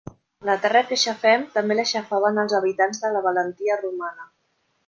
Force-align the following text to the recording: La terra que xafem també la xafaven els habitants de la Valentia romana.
La 0.49 0.53
terra 0.63 0.79
que 0.91 0.97
xafem 1.01 1.43
també 1.59 1.77
la 1.81 1.85
xafaven 1.91 2.43
els 2.45 2.57
habitants 2.61 3.05
de 3.05 3.15
la 3.17 3.25
Valentia 3.29 3.81
romana. 3.87 4.31